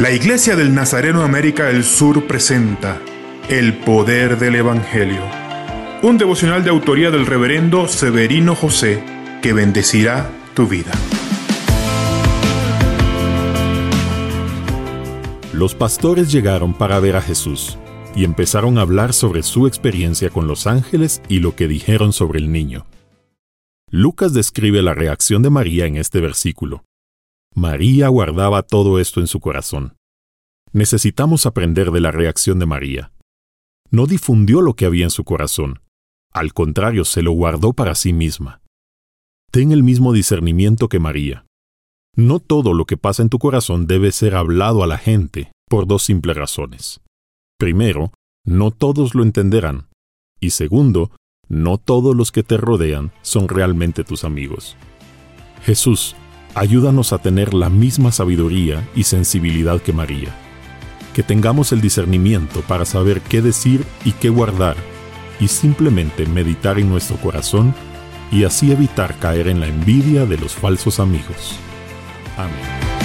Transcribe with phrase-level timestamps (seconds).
[0.00, 3.02] La Iglesia del Nazareno América del Sur presenta
[3.50, 5.20] El Poder del Evangelio,
[6.02, 9.04] un devocional de autoría del reverendo Severino José
[9.42, 10.90] que bendecirá tu vida.
[15.52, 17.76] Los pastores llegaron para ver a Jesús
[18.16, 22.38] y empezaron a hablar sobre su experiencia con los ángeles y lo que dijeron sobre
[22.38, 22.86] el niño.
[23.90, 26.84] Lucas describe la reacción de María en este versículo.
[27.54, 29.96] María guardaba todo esto en su corazón.
[30.72, 33.12] Necesitamos aprender de la reacción de María.
[33.90, 35.80] No difundió lo que había en su corazón.
[36.32, 38.62] Al contrario, se lo guardó para sí misma.
[39.50, 41.44] Ten el mismo discernimiento que María.
[42.16, 45.86] No todo lo que pasa en tu corazón debe ser hablado a la gente por
[45.86, 47.00] dos simples razones.
[47.58, 48.12] Primero,
[48.44, 49.88] no todos lo entenderán.
[50.40, 51.10] Y segundo,
[51.48, 54.76] no todos los que te rodean son realmente tus amigos.
[55.62, 56.14] Jesús,
[56.54, 60.34] ayúdanos a tener la misma sabiduría y sensibilidad que María.
[61.14, 64.76] Que tengamos el discernimiento para saber qué decir y qué guardar,
[65.40, 67.74] y simplemente meditar en nuestro corazón
[68.30, 71.56] y así evitar caer en la envidia de los falsos amigos.
[72.36, 72.99] Amén.